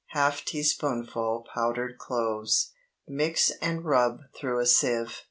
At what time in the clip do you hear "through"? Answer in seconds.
4.35-4.57